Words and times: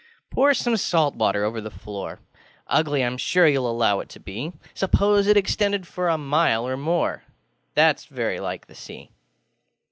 Pour 0.31 0.51
some 0.55 0.75
salt 0.77 1.13
water 1.15 1.43
over 1.45 1.61
the 1.61 1.69
floorŌĆö 1.69 2.17
Ugly 2.65 3.01
IŌĆÖm 3.01 3.19
sure 3.19 3.45
youŌĆÖll 3.47 3.69
allow 3.69 3.99
it 3.99 4.09
to 4.09 4.19
be: 4.19 4.51
Suppose 4.73 5.27
it 5.27 5.37
extended 5.37 5.85
a 5.95 6.17
mile 6.17 6.67
or 6.67 6.75
more, 6.75 7.21
ThatŌĆÖs 7.77 8.07
very 8.07 8.39
like 8.39 8.65
the 8.65 8.73
Sea. 8.73 9.11